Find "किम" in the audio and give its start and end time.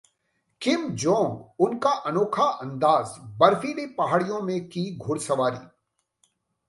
0.61-0.89